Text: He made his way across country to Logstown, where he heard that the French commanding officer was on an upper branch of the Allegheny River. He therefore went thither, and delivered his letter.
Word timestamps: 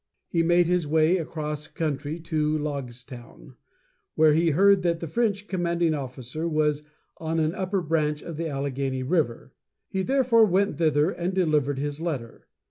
He 0.29 0.41
made 0.41 0.65
his 0.67 0.87
way 0.87 1.17
across 1.17 1.67
country 1.67 2.19
to 2.21 2.57
Logstown, 2.57 3.53
where 4.15 4.33
he 4.33 4.49
heard 4.49 4.81
that 4.81 4.99
the 4.99 5.05
French 5.07 5.47
commanding 5.47 5.93
officer 5.93 6.49
was 6.49 6.81
on 7.17 7.39
an 7.39 7.53
upper 7.53 7.83
branch 7.83 8.23
of 8.23 8.35
the 8.35 8.47
Allegheny 8.49 9.03
River. 9.03 9.53
He 9.89 10.01
therefore 10.01 10.45
went 10.45 10.75
thither, 10.77 11.11
and 11.11 11.35
delivered 11.35 11.77
his 11.77 11.99
letter. 12.01 12.47